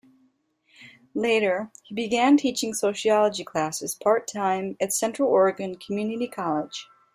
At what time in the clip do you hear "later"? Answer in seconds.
1.13-1.69